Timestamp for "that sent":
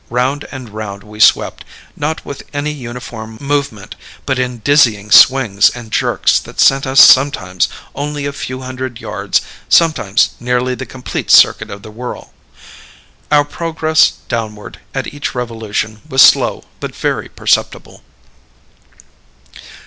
6.39-6.87